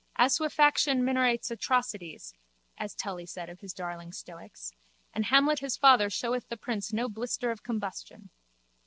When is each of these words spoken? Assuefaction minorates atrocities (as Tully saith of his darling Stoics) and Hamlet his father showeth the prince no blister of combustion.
Assuefaction 0.17 1.03
minorates 1.03 1.51
atrocities 1.51 2.33
(as 2.75 2.95
Tully 2.95 3.27
saith 3.27 3.49
of 3.49 3.59
his 3.59 3.71
darling 3.71 4.11
Stoics) 4.11 4.71
and 5.13 5.25
Hamlet 5.25 5.59
his 5.59 5.77
father 5.77 6.09
showeth 6.09 6.49
the 6.49 6.57
prince 6.57 6.91
no 6.91 7.07
blister 7.07 7.51
of 7.51 7.61
combustion. 7.61 8.31